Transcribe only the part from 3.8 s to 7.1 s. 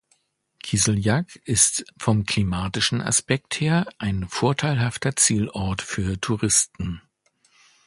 ein vorteilhafter Zielort für Touristen.